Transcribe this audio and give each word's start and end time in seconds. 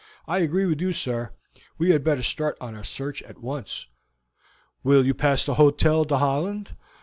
I 0.27 0.39
agree 0.39 0.65
with 0.65 0.81
you, 0.81 0.93
sir; 0.93 1.31
we 1.77 1.91
had 1.91 2.03
better 2.03 2.23
start 2.23 2.57
on 2.59 2.73
our 2.75 2.83
search 2.83 3.21
at 3.21 3.37
once." 3.37 3.85
"Will 4.83 5.05
you 5.05 5.13
pass 5.13 5.45
the 5.45 5.53
Hotel 5.53 6.05
d'Hollande? 6.05 6.75